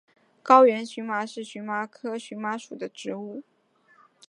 [0.41, 3.43] 高原荨麻是荨麻科荨麻属的植物。